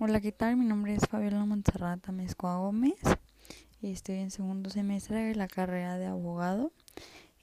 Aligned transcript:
Hola, 0.00 0.20
¿qué 0.20 0.30
tal? 0.30 0.56
Mi 0.56 0.64
nombre 0.64 0.94
es 0.94 1.08
Fabiola 1.08 1.44
Montserrat 1.44 2.08
Amezcoa 2.08 2.58
Gómez. 2.58 3.00
Estoy 3.82 4.18
en 4.18 4.30
segundo 4.30 4.70
semestre 4.70 5.24
de 5.24 5.34
la 5.34 5.48
carrera 5.48 5.98
de 5.98 6.06
abogado. 6.06 6.70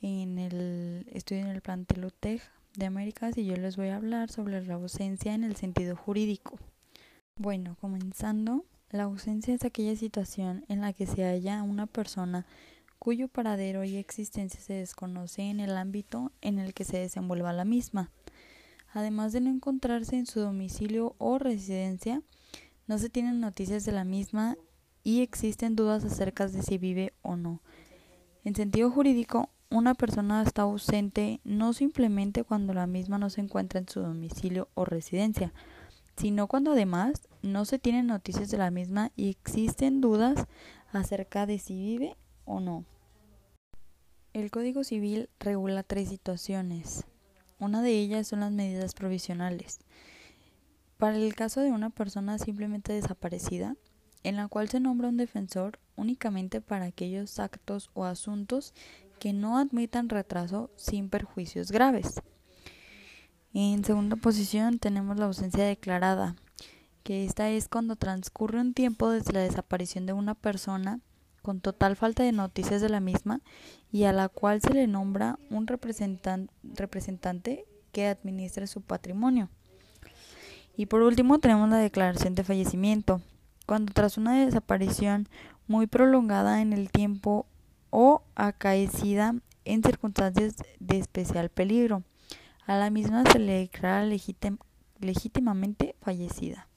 En 0.02 0.40
el, 0.40 1.06
estoy 1.12 1.40
en 1.40 1.48
el 1.48 1.60
plantel 1.60 2.06
UTEG 2.06 2.42
de 2.78 2.86
Américas 2.86 3.38
y 3.38 3.46
yo 3.46 3.58
les 3.58 3.76
voy 3.76 3.90
a 3.90 3.98
hablar 3.98 4.32
sobre 4.32 4.66
la 4.66 4.76
ausencia 4.76 5.34
en 5.34 5.44
el 5.44 5.58
sentido 5.58 5.98
jurídico. 5.98 6.58
Bueno, 7.36 7.76
comenzando, 7.82 8.64
la 8.90 9.04
ausencia 9.04 9.54
es 9.54 9.66
aquella 9.66 9.98
situación 9.98 10.64
en 10.70 10.80
la 10.80 10.94
que 10.94 11.08
se 11.08 11.26
halla 11.26 11.62
una 11.62 11.88
persona 11.88 12.46
cuyo 13.00 13.28
paradero 13.28 13.84
y 13.84 13.98
existencia 13.98 14.62
se 14.62 14.76
desconoce 14.76 15.42
en 15.42 15.60
el 15.60 15.76
ámbito 15.76 16.32
en 16.40 16.60
el 16.60 16.74
que 16.74 16.86
se 16.86 17.00
desenvuelva 17.00 17.52
la 17.52 17.66
misma. 17.66 18.12
Además 18.94 19.34
de 19.34 19.42
no 19.42 19.50
encontrarse 19.50 20.16
en 20.16 20.26
su 20.26 20.40
domicilio 20.40 21.16
o 21.18 21.38
residencia, 21.38 22.22
no 22.88 22.98
se 22.98 23.10
tienen 23.10 23.40
noticias 23.40 23.86
de 23.86 23.92
la 23.92 24.04
misma 24.04 24.58
y 25.04 25.22
existen 25.22 25.76
dudas 25.76 26.04
acerca 26.04 26.48
de 26.48 26.62
si 26.62 26.78
vive 26.78 27.14
o 27.22 27.36
no. 27.36 27.62
En 28.44 28.56
sentido 28.56 28.92
jurídico, 28.92 29.50
una 29.70 29.96
persona 29.96 30.44
está 30.44 30.64
ausente 30.64 31.42
no 31.44 31.74
simplemente 31.74 32.44
cuando 32.44 32.74
la 32.74 32.88
misma 32.88 33.18
no 33.18 33.30
se 33.30 33.42
encuentra 33.42 33.80
en 33.80 33.90
su 33.90 34.02
domicilio 34.02 34.70
o 34.74 34.86
residencia, 34.86 35.54
sino 36.16 36.48
cuando 36.48 36.72
además 36.72 37.28
no 37.42 37.66
se 37.66 37.80
tienen 37.80 38.08
noticias 38.08 38.50
de 38.50 38.58
la 38.58 38.72
misma 38.72 39.12
y 39.16 39.30
existen 39.30 40.02
dudas 40.02 40.46
acerca 40.92 41.46
de 41.46 41.60
si 41.60 41.76
vive 41.76 42.16
o 42.46 42.60
no. 42.60 42.86
El 44.34 44.52
Código 44.52 44.84
Civil 44.84 45.30
regula 45.40 45.84
tres 45.84 46.10
situaciones. 46.10 47.06
Una 47.58 47.82
de 47.82 47.92
ellas 47.92 48.28
son 48.28 48.42
las 48.42 48.52
medidas 48.52 48.94
provisionales. 48.94 49.80
Para 50.98 51.18
el 51.18 51.36
caso 51.36 51.62
de 51.62 51.72
una 51.72 51.90
persona 51.90 52.38
simplemente 52.38 52.94
desaparecida, 52.94 53.76
en 54.24 54.38
la 54.38 54.48
cual 54.48 54.70
se 54.70 54.80
nombra 54.80 55.10
un 55.10 55.18
defensor 55.18 55.80
únicamente 55.96 56.62
para 56.62 56.86
aquellos 56.86 57.38
actos 57.40 57.90
o 57.94 58.06
asuntos 58.06 58.74
que 59.20 59.34
no 59.34 59.58
admitan 59.58 60.10
retraso 60.10 60.72
sin 60.76 61.10
perjuicios 61.10 61.72
graves. 61.72 62.22
En 63.54 63.84
segunda 63.84 64.16
posición 64.16 64.80
tenemos 64.80 65.18
la 65.18 65.26
ausencia 65.26 65.66
declarada, 65.66 66.36
que 67.04 67.24
esta 67.26 67.50
es 67.50 67.68
cuando 67.68 67.96
transcurre 67.96 68.60
un 68.60 68.74
tiempo 68.74 69.10
desde 69.10 69.34
la 69.34 69.42
desaparición 69.42 70.06
de 70.06 70.14
una 70.14 70.34
persona 70.34 71.02
con 71.42 71.62
total 71.62 71.96
falta 71.96 72.24
de 72.24 72.32
noticias 72.32 72.82
de 72.82 72.90
la 72.90 73.00
misma 73.00 73.42
y 73.92 74.06
a 74.06 74.14
la 74.14 74.30
cual 74.30 74.62
se 74.62 74.74
le 74.74 74.88
nombra 74.88 75.38
un 75.52 75.68
representante 75.68 77.66
que 77.92 78.08
administre 78.08 78.66
su 78.66 78.82
patrimonio. 78.82 79.50
Y 80.78 80.88
por 80.88 81.02
último 81.02 81.40
tenemos 81.40 81.70
la 81.70 81.78
declaración 81.78 82.36
de 82.36 82.44
fallecimiento, 82.44 83.22
cuando 83.66 83.94
tras 83.94 84.18
una 84.18 84.46
desaparición 84.46 85.30
muy 85.68 85.88
prolongada 85.88 86.62
en 86.62 86.74
el 86.74 86.92
tiempo 86.92 87.48
o 87.90 88.24
acaecida 88.36 89.36
en 89.64 89.84
circunstancias 89.84 90.56
de 90.80 91.00
especial 91.00 91.50
peligro, 91.50 92.04
a 92.68 92.76
la 92.76 92.90
misma 92.90 93.24
se 93.32 93.40
le 93.40 93.54
declara 93.54 94.06
legítimamente 95.00 95.96
fallecida. 96.02 96.68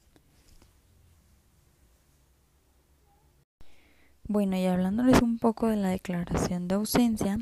Bueno, 4.23 4.55
y 4.55 4.65
hablándoles 4.65 5.21
un 5.23 5.39
poco 5.39 5.67
de 5.67 5.75
la 5.75 5.89
declaración 5.89 6.67
de 6.67 6.75
ausencia, 6.75 7.39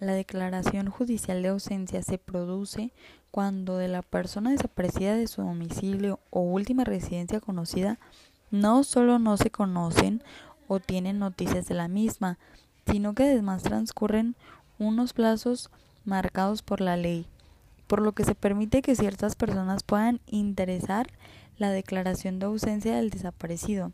la 0.00 0.14
declaración 0.14 0.88
judicial 0.90 1.42
de 1.42 1.48
ausencia 1.48 2.02
se 2.02 2.16
produce 2.16 2.92
cuando 3.30 3.76
de 3.76 3.86
la 3.86 4.02
persona 4.02 4.50
desaparecida 4.50 5.14
de 5.14 5.28
su 5.28 5.42
domicilio 5.42 6.20
o 6.30 6.40
última 6.40 6.84
residencia 6.84 7.38
conocida 7.40 7.98
no 8.50 8.82
solo 8.82 9.18
no 9.18 9.36
se 9.36 9.50
conocen 9.50 10.24
o 10.66 10.80
tienen 10.80 11.18
noticias 11.18 11.68
de 11.68 11.74
la 11.74 11.86
misma, 11.86 12.38
sino 12.90 13.14
que 13.14 13.24
además 13.24 13.62
transcurren 13.62 14.36
unos 14.78 15.12
plazos 15.12 15.70
marcados 16.04 16.62
por 16.62 16.80
la 16.80 16.96
ley, 16.96 17.26
por 17.86 18.00
lo 18.00 18.12
que 18.12 18.24
se 18.24 18.34
permite 18.34 18.82
que 18.82 18.96
ciertas 18.96 19.36
personas 19.36 19.82
puedan 19.82 20.20
interesar 20.26 21.08
la 21.58 21.70
declaración 21.70 22.38
de 22.38 22.46
ausencia 22.46 22.96
del 22.96 23.10
desaparecido. 23.10 23.92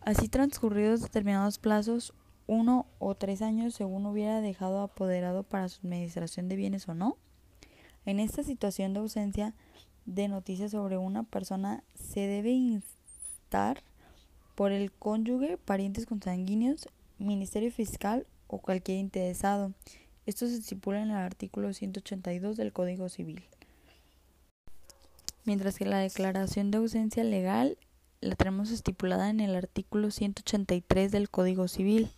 Así 0.00 0.28
transcurridos 0.28 1.00
determinados 1.00 1.58
plazos, 1.58 2.12
uno 2.50 2.86
o 2.98 3.14
tres 3.14 3.42
años 3.42 3.74
según 3.74 4.06
hubiera 4.06 4.40
dejado 4.40 4.80
apoderado 4.80 5.44
para 5.44 5.68
su 5.68 5.86
administración 5.86 6.48
de 6.48 6.56
bienes 6.56 6.88
o 6.88 6.94
no. 6.94 7.16
En 8.04 8.18
esta 8.18 8.42
situación 8.42 8.92
de 8.92 8.98
ausencia 8.98 9.54
de 10.04 10.26
noticias 10.26 10.72
sobre 10.72 10.98
una 10.98 11.22
persona 11.22 11.84
se 11.94 12.26
debe 12.26 12.50
instar 12.50 13.84
por 14.56 14.72
el 14.72 14.90
cónyuge, 14.90 15.58
parientes 15.58 16.06
consanguíneos, 16.06 16.88
ministerio 17.18 17.70
fiscal 17.70 18.26
o 18.48 18.58
cualquier 18.58 18.98
interesado. 18.98 19.72
Esto 20.26 20.48
se 20.48 20.56
estipula 20.56 21.02
en 21.02 21.10
el 21.10 21.18
artículo 21.18 21.72
182 21.72 22.56
del 22.56 22.72
Código 22.72 23.08
Civil. 23.08 23.44
Mientras 25.44 25.78
que 25.78 25.84
la 25.84 25.98
declaración 25.98 26.72
de 26.72 26.78
ausencia 26.78 27.22
legal 27.22 27.78
la 28.20 28.34
tenemos 28.34 28.72
estipulada 28.72 29.30
en 29.30 29.38
el 29.38 29.54
artículo 29.54 30.10
183 30.10 31.12
del 31.12 31.30
Código 31.30 31.68
Civil. 31.68 32.10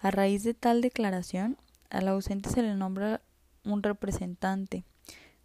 A 0.00 0.10
raíz 0.10 0.44
de 0.44 0.54
tal 0.54 0.80
declaración, 0.80 1.56
al 1.90 2.08
ausente 2.08 2.50
se 2.50 2.62
le 2.62 2.74
nombra 2.74 3.22
un 3.64 3.82
representante, 3.82 4.84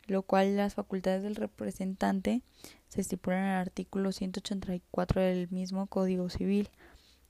lo 0.07 0.23
cual 0.23 0.57
las 0.57 0.75
facultades 0.75 1.23
del 1.23 1.35
representante 1.35 2.41
se 2.89 3.01
estipulan 3.01 3.43
en 3.43 3.49
el 3.49 3.57
artículo 3.57 4.11
184 4.11 5.21
del 5.21 5.49
mismo 5.49 5.87
Código 5.87 6.29
Civil, 6.29 6.69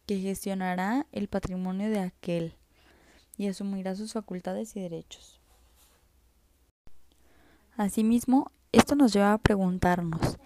que 0.05 0.19
gestionará 0.19 1.05
el 1.11 1.27
patrimonio 1.27 1.89
de 1.89 1.99
aquel 1.99 2.55
y 3.37 3.47
asumirá 3.47 3.95
sus 3.95 4.13
facultades 4.13 4.75
y 4.75 4.81
derechos. 4.81 5.39
Asimismo, 7.77 8.51
esto 8.71 8.95
nos 8.95 9.13
lleva 9.13 9.33
a 9.33 9.37
preguntarnos, 9.37 10.37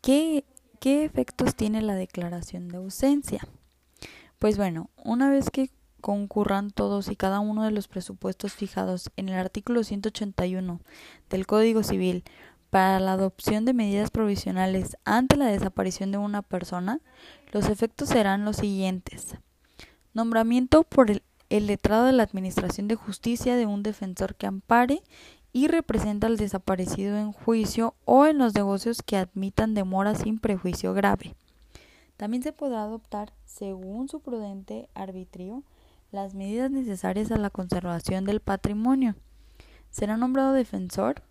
¿qué 0.00 0.44
¿Qué 0.82 1.04
efectos 1.04 1.54
tiene 1.54 1.80
la 1.80 1.94
declaración 1.94 2.66
de 2.66 2.78
ausencia? 2.78 3.46
Pues 4.40 4.56
bueno, 4.56 4.90
una 4.96 5.30
vez 5.30 5.48
que 5.48 5.70
concurran 6.02 6.70
todos 6.70 7.08
y 7.08 7.16
cada 7.16 7.40
uno 7.40 7.64
de 7.64 7.70
los 7.70 7.88
presupuestos 7.88 8.52
fijados 8.52 9.10
en 9.16 9.30
el 9.30 9.36
artículo 9.36 9.82
181 9.82 10.80
del 11.30 11.46
Código 11.46 11.82
Civil 11.82 12.24
para 12.68 13.00
la 13.00 13.12
adopción 13.12 13.64
de 13.64 13.72
medidas 13.72 14.10
provisionales 14.10 14.98
ante 15.06 15.36
la 15.36 15.46
desaparición 15.46 16.10
de 16.10 16.18
una 16.18 16.42
persona, 16.42 17.00
los 17.52 17.68
efectos 17.68 18.10
serán 18.10 18.44
los 18.44 18.56
siguientes. 18.56 19.36
Nombramiento 20.12 20.82
por 20.82 21.10
el, 21.10 21.22
el 21.48 21.66
letrado 21.66 22.04
de 22.06 22.12
la 22.12 22.22
Administración 22.22 22.88
de 22.88 22.96
Justicia 22.96 23.56
de 23.56 23.66
un 23.66 23.82
defensor 23.82 24.34
que 24.34 24.46
ampare 24.46 25.02
y 25.52 25.68
representa 25.68 26.26
al 26.26 26.36
desaparecido 26.36 27.16
en 27.18 27.32
juicio 27.32 27.94
o 28.04 28.26
en 28.26 28.38
los 28.38 28.54
negocios 28.54 29.02
que 29.02 29.16
admitan 29.16 29.74
demora 29.74 30.14
sin 30.14 30.38
prejuicio 30.38 30.94
grave. 30.94 31.34
También 32.16 32.42
se 32.42 32.52
podrá 32.52 32.82
adoptar, 32.82 33.32
según 33.44 34.08
su 34.08 34.20
prudente 34.20 34.88
arbitrio, 34.94 35.62
las 36.12 36.34
medidas 36.34 36.70
necesarias 36.70 37.32
a 37.32 37.38
la 37.38 37.48
conservación 37.48 38.26
del 38.26 38.40
patrimonio. 38.40 39.16
Será 39.90 40.18
nombrado 40.18 40.52
defensor. 40.52 41.22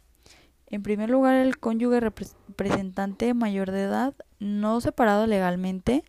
En 0.65 0.81
primer 0.81 1.09
lugar, 1.09 1.35
el 1.35 1.59
cónyuge 1.59 1.99
representante 1.99 3.33
mayor 3.35 3.69
de 3.71 3.83
edad, 3.83 4.15
no 4.39 4.81
separado 4.81 5.27
legalmente, 5.27 6.03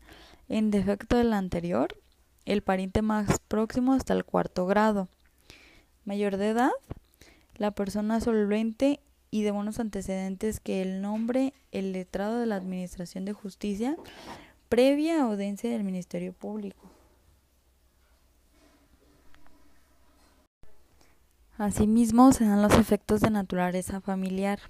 en 0.48 0.70
defecto 0.70 1.16
del 1.16 1.34
anterior, 1.34 1.98
el 2.46 2.62
pariente 2.62 3.02
más 3.02 3.40
próximo 3.40 3.92
hasta 3.92 4.14
el 4.14 4.24
cuarto 4.24 4.66
grado. 4.66 5.08
Mayor 6.04 6.38
de 6.38 6.48
edad, 6.48 6.70
la 7.56 7.72
persona 7.72 8.20
solvente 8.20 9.00
y 9.30 9.42
de 9.42 9.50
buenos 9.50 9.80
antecedentes 9.80 10.60
que 10.60 10.80
el 10.80 11.02
nombre, 11.02 11.52
el 11.72 11.92
letrado 11.92 12.38
de 12.38 12.46
la 12.46 12.56
Administración 12.56 13.24
de 13.26 13.34
Justicia, 13.34 13.96
previa 14.68 15.22
audiencia 15.22 15.70
del 15.70 15.84
Ministerio 15.84 16.32
Público. 16.32 17.01
Asimismo, 21.58 22.32
se 22.32 22.44
dan 22.44 22.62
los 22.62 22.74
efectos 22.74 23.20
de 23.20 23.30
naturaleza 23.30 24.00
familiar. 24.00 24.60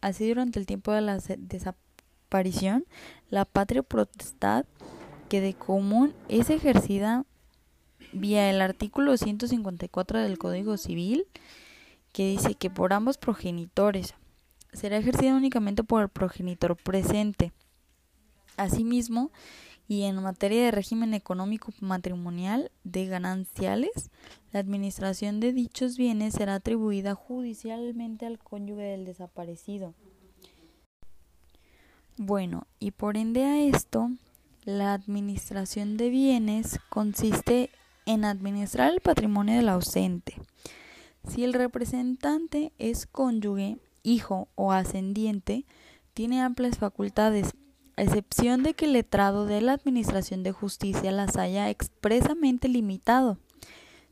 Así, 0.00 0.28
durante 0.28 0.58
el 0.58 0.66
tiempo 0.66 0.92
de 0.92 1.00
la 1.00 1.18
desaparición, 1.38 2.84
la 3.30 3.44
patria 3.44 3.82
potestad 3.82 4.64
que 5.28 5.40
de 5.40 5.54
común 5.54 6.14
es 6.28 6.50
ejercida 6.50 7.24
vía 8.12 8.50
el 8.50 8.60
artículo 8.60 9.16
154 9.16 10.20
del 10.20 10.38
Código 10.38 10.76
Civil 10.76 11.26
que 12.12 12.28
dice 12.28 12.54
que 12.54 12.70
por 12.70 12.92
ambos 12.92 13.18
progenitores 13.18 14.14
será 14.72 14.98
ejercida 14.98 15.34
únicamente 15.34 15.82
por 15.82 16.02
el 16.02 16.08
progenitor 16.08 16.76
presente. 16.76 17.52
Asimismo, 18.56 19.32
y 19.86 20.02
en 20.04 20.22
materia 20.22 20.64
de 20.64 20.70
régimen 20.70 21.14
económico 21.14 21.72
matrimonial 21.80 22.70
de 22.84 23.06
gananciales, 23.06 24.10
la 24.52 24.60
administración 24.60 25.40
de 25.40 25.52
dichos 25.52 25.96
bienes 25.96 26.34
será 26.34 26.56
atribuida 26.56 27.14
judicialmente 27.14 28.26
al 28.26 28.38
cónyuge 28.38 28.82
del 28.82 29.04
desaparecido. 29.04 29.94
Bueno, 32.16 32.66
y 32.78 32.92
por 32.92 33.16
ende 33.16 33.44
a 33.44 33.60
esto, 33.60 34.10
la 34.64 34.94
administración 34.94 35.96
de 35.96 36.08
bienes 36.10 36.78
consiste 36.88 37.70
en 38.06 38.24
administrar 38.24 38.92
el 38.92 39.00
patrimonio 39.00 39.56
del 39.56 39.68
ausente. 39.68 40.34
Si 41.28 41.42
el 41.42 41.52
representante 41.52 42.72
es 42.78 43.06
cónyuge, 43.06 43.78
hijo 44.02 44.48
o 44.54 44.72
ascendiente, 44.72 45.64
tiene 46.12 46.40
amplias 46.40 46.78
facultades, 46.78 47.52
a 47.96 48.02
excepción 48.02 48.62
de 48.62 48.74
que 48.74 48.86
el 48.86 48.92
letrado 48.92 49.46
de 49.46 49.60
la 49.60 49.72
Administración 49.72 50.42
de 50.42 50.52
Justicia 50.52 51.12
las 51.12 51.36
haya 51.36 51.70
expresamente 51.70 52.68
limitado. 52.68 53.38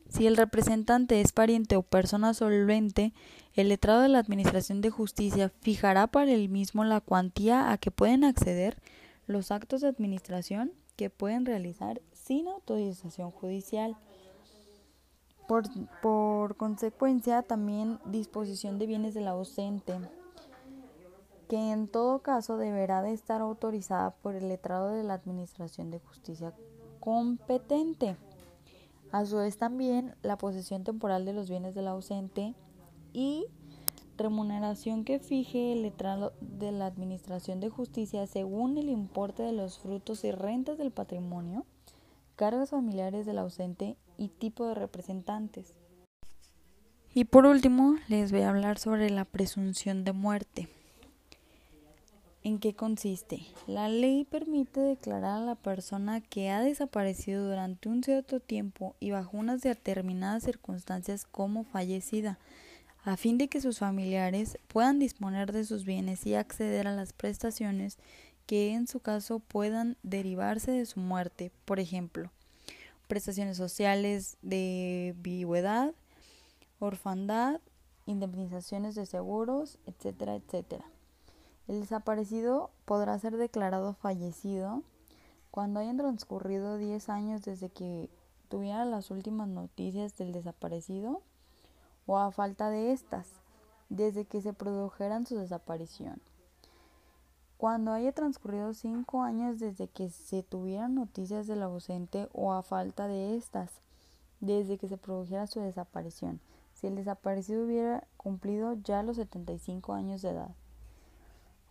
Si 0.09 0.27
el 0.27 0.37
representante 0.37 1.21
es 1.21 1.31
pariente 1.31 1.75
o 1.75 1.81
persona 1.81 2.33
solvente, 2.33 3.13
el 3.55 3.69
letrado 3.69 4.01
de 4.01 4.09
la 4.09 4.19
Administración 4.19 4.81
de 4.81 4.91
Justicia 4.91 5.51
fijará 5.61 6.07
para 6.07 6.31
el 6.31 6.49
mismo 6.49 6.83
la 6.83 7.01
cuantía 7.01 7.71
a 7.71 7.77
que 7.77 7.91
pueden 7.91 8.23
acceder 8.23 8.77
los 9.25 9.51
actos 9.51 9.81
de 9.81 9.87
administración 9.87 10.71
que 10.95 11.09
pueden 11.09 11.45
realizar 11.45 12.01
sin 12.11 12.47
autorización 12.47 13.31
judicial. 13.31 13.97
Por, 16.01 16.55
consecuencia, 16.55 17.41
también 17.41 17.99
disposición 18.05 18.79
de 18.79 18.87
bienes 18.87 19.13
del 19.13 19.27
ausente, 19.27 19.93
que 21.53 21.71
en 21.71 21.87
todo 21.87 22.23
caso 22.23 22.57
deberá 22.57 23.03
de 23.03 23.13
estar 23.13 23.41
autorizada 23.41 24.09
por 24.09 24.33
el 24.33 24.47
letrado 24.47 24.89
de 24.89 25.03
la 25.03 25.13
Administración 25.13 25.91
de 25.91 25.99
Justicia 25.99 26.51
competente. 26.99 28.15
A 29.11 29.23
su 29.23 29.37
vez 29.37 29.57
también 29.57 30.15
la 30.23 30.35
posesión 30.35 30.83
temporal 30.83 31.25
de 31.25 31.33
los 31.33 31.51
bienes 31.51 31.75
del 31.75 31.89
ausente 31.89 32.55
y 33.13 33.45
remuneración 34.17 35.03
que 35.03 35.19
fije 35.19 35.73
el 35.73 35.83
letrado 35.83 36.33
de 36.41 36.71
la 36.71 36.87
Administración 36.87 37.59
de 37.59 37.69
Justicia 37.69 38.25
según 38.25 38.79
el 38.79 38.89
importe 38.89 39.43
de 39.43 39.53
los 39.53 39.77
frutos 39.77 40.23
y 40.23 40.31
rentas 40.31 40.79
del 40.79 40.89
patrimonio, 40.89 41.67
cargas 42.35 42.71
familiares 42.71 43.27
del 43.27 43.37
ausente 43.37 43.95
y 44.17 44.29
tipo 44.29 44.65
de 44.65 44.73
representantes. 44.73 45.75
Y 47.13 47.25
por 47.25 47.45
último, 47.45 47.97
les 48.07 48.31
voy 48.31 48.41
a 48.41 48.49
hablar 48.49 48.79
sobre 48.79 49.11
la 49.11 49.25
presunción 49.25 50.03
de 50.03 50.13
muerte. 50.13 50.67
¿En 52.45 52.59
qué 52.59 52.75
consiste? 52.75 53.39
La 53.67 53.87
ley 53.87 54.25
permite 54.25 54.81
declarar 54.81 55.41
a 55.41 55.45
la 55.45 55.55
persona 55.55 56.19
que 56.19 56.49
ha 56.49 56.61
desaparecido 56.61 57.47
durante 57.47 57.87
un 57.87 58.03
cierto 58.03 58.41
tiempo 58.41 58.97
y 58.99 59.11
bajo 59.11 59.37
unas 59.37 59.61
determinadas 59.61 60.43
circunstancias 60.43 61.23
como 61.23 61.63
fallecida, 61.63 62.39
a 63.05 63.15
fin 63.15 63.37
de 63.37 63.47
que 63.47 63.61
sus 63.61 63.79
familiares 63.79 64.57
puedan 64.67 64.99
disponer 64.99 65.53
de 65.53 65.63
sus 65.63 65.85
bienes 65.85 66.25
y 66.25 66.35
acceder 66.35 66.85
a 66.85 66.93
las 66.93 67.13
prestaciones 67.13 67.97
que 68.45 68.73
en 68.73 68.87
su 68.87 68.99
caso 68.99 69.39
puedan 69.39 69.95
derivarse 70.03 70.71
de 70.71 70.85
su 70.85 70.99
muerte, 70.99 71.49
por 71.63 71.79
ejemplo, 71.79 72.29
prestaciones 73.07 73.55
sociales 73.55 74.35
de 74.41 75.15
viudedad, 75.19 75.93
orfandad, 76.79 77.61
indemnizaciones 78.05 78.95
de 78.95 79.05
seguros, 79.05 79.79
etcétera, 79.85 80.35
etcétera. 80.35 80.83
El 81.67 81.79
desaparecido 81.79 82.71
podrá 82.85 83.17
ser 83.19 83.37
declarado 83.37 83.93
fallecido 83.93 84.83
cuando 85.49 85.79
hayan 85.79 85.97
transcurrido 85.97 86.77
10 86.77 87.07
años 87.09 87.43
desde 87.43 87.69
que 87.69 88.09
tuviera 88.49 88.83
las 88.83 89.11
últimas 89.11 89.47
noticias 89.47 90.17
del 90.17 90.33
desaparecido 90.33 91.21
o 92.05 92.17
a 92.17 92.31
falta 92.31 92.69
de 92.69 92.91
estas, 92.91 93.27
desde 93.89 94.25
que 94.25 94.41
se 94.41 94.51
produjeran 94.51 95.25
su 95.25 95.37
desaparición. 95.37 96.21
Cuando 97.57 97.93
haya 97.93 98.11
transcurrido 98.11 98.73
cinco 98.73 99.21
años 99.21 99.57
desde 99.57 99.87
que 99.87 100.09
se 100.09 100.43
tuvieran 100.43 100.95
noticias 100.95 101.47
del 101.47 101.63
ausente 101.63 102.27
o 102.33 102.51
a 102.51 102.61
falta 102.61 103.07
de 103.07 103.37
estas, 103.37 103.71
desde 104.41 104.77
que 104.77 104.89
se 104.89 104.97
produjera 104.97 105.47
su 105.47 105.61
desaparición, 105.61 106.41
si 106.73 106.87
el 106.87 106.95
desaparecido 106.95 107.63
hubiera 107.63 108.05
cumplido 108.17 108.73
ya 108.83 109.01
los 109.01 109.15
75 109.15 109.93
años 109.93 110.21
de 110.21 110.31
edad. 110.31 110.55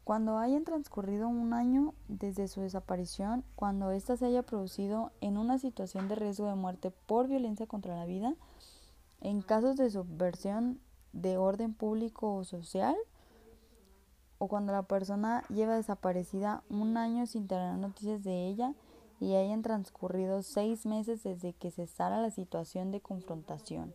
Cuando 0.05 0.39
hayan 0.39 0.65
transcurrido 0.65 1.29
un 1.29 1.53
año 1.53 1.95
desde 2.09 2.49
su 2.49 2.61
desaparición, 2.61 3.45
cuando 3.55 3.93
ésta 3.93 4.17
se 4.17 4.27
haya 4.27 4.43
producido 4.43 5.13
en 5.21 5.39
una 5.39 5.59
situación 5.59 6.09
de 6.09 6.17
riesgo 6.17 6.49
de 6.49 6.57
muerte 6.57 6.91
por 6.91 7.29
violencia 7.29 7.67
contra 7.69 7.97
la 7.97 8.05
vida, 8.05 8.35
en 9.21 9.43
casos 9.43 9.77
de 9.77 9.91
subversión 9.91 10.81
de 11.13 11.37
orden 11.37 11.73
público 11.73 12.35
o 12.35 12.45
social, 12.45 12.97
o 14.39 14.49
cuando 14.49 14.73
la 14.73 14.83
persona 14.83 15.45
lleva 15.49 15.77
desaparecida 15.77 16.65
un 16.69 16.97
año 16.97 17.27
sin 17.27 17.47
tener 17.47 17.77
noticias 17.79 18.25
de 18.25 18.49
ella 18.49 18.75
y 19.21 19.37
hayan 19.37 19.63
transcurrido 19.63 20.43
seis 20.43 20.85
meses 20.85 21.23
desde 21.23 21.53
que 21.53 21.71
cesara 21.71 22.21
la 22.21 22.33
situación 22.33 22.91
de 22.91 23.01
confrontación. 23.01 23.95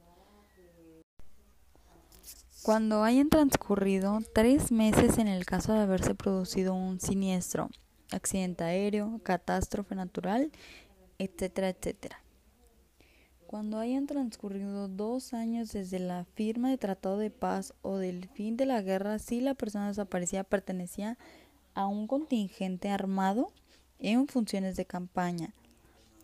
Cuando 2.64 3.04
hayan 3.04 3.30
transcurrido 3.30 4.20
tres 4.34 4.72
meses 4.72 5.20
en 5.20 5.28
el 5.28 5.46
caso 5.46 5.74
de 5.74 5.80
haberse 5.80 6.16
producido 6.16 6.74
un 6.74 7.00
siniestro, 7.00 7.70
accidente 8.12 8.64
aéreo, 8.66 9.22
catástrofe 9.24 9.96
natural, 9.96 10.52
etcétera, 11.18 11.70
etcétera. 11.70 12.22
Cuando 13.46 13.80
hayan 13.80 14.06
transcurrido 14.06 14.90
dos 14.90 15.34
años 15.34 15.72
desde 15.72 16.00
la 16.00 16.26
firma 16.36 16.70
de 16.70 16.78
tratado 16.78 17.18
de 17.18 17.32
paz 17.32 17.74
o 17.82 17.96
del 17.96 18.28
fin 18.28 18.58
de 18.58 18.66
la 18.66 18.82
guerra, 18.82 19.20
si 19.20 19.40
la 19.40 19.54
persona 19.54 19.88
desaparecida 19.88 20.44
pertenecía 20.44 21.18
a 21.74 21.88
un 21.88 22.08
contingente 22.08 22.90
armado 22.90 23.54
en 24.00 24.28
funciones 24.28 24.76
de 24.76 24.86
campaña. 24.86 25.54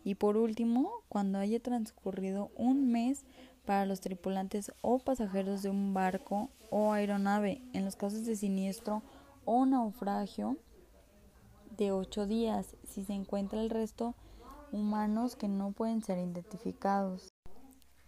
Y 0.04 0.16
por 0.16 0.36
último, 0.36 1.02
cuando 1.08 1.38
haya 1.38 1.60
transcurrido 1.60 2.50
un 2.56 2.92
mes 2.92 3.24
para 3.64 3.86
los 3.86 4.00
tripulantes 4.00 4.72
o 4.80 4.98
pasajeros 4.98 5.62
de 5.62 5.70
un 5.70 5.94
barco 5.94 6.50
o 6.70 6.92
aeronave 6.92 7.62
en 7.72 7.84
los 7.84 7.96
casos 7.96 8.24
de 8.26 8.36
siniestro 8.36 9.02
o 9.44 9.66
naufragio 9.66 10.56
de 11.76 11.92
ocho 11.92 12.26
días 12.26 12.76
si 12.86 13.04
se 13.04 13.12
encuentra 13.12 13.60
el 13.60 13.70
resto 13.70 14.14
humanos 14.72 15.36
que 15.36 15.48
no 15.48 15.72
pueden 15.72 16.02
ser 16.02 16.18
identificados. 16.18 17.28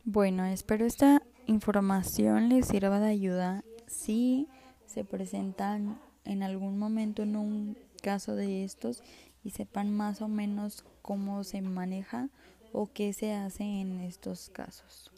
Bueno, 0.05 0.45
espero 0.45 0.85
esta 0.85 1.23
información 1.47 2.49
les 2.49 2.67
sirva 2.67 3.01
de 3.01 3.09
ayuda 3.09 3.65
si 3.87 4.49
se 4.87 5.05
presentan 5.05 5.99
en 6.25 6.43
algún 6.43 6.79
momento 6.79 7.23
en 7.23 7.37
un 7.37 7.77
caso 8.03 8.35
de 8.35 8.65
estos 8.65 9.03
y 9.43 9.51
sepan 9.51 9.97
más 9.97 10.23
o 10.23 10.29
menos 10.29 10.85
cómo 11.03 11.45
se 11.45 11.63
maneja 11.63 12.29
o 12.73 12.89
qué 12.93 13.13
se 13.13 13.33
hace 13.33 13.65
en 13.65 14.01
estos 14.01 14.51
casos. 14.51 15.11